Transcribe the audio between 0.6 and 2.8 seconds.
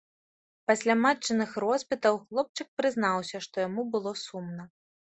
Пасля матчыных роспытаў хлопчык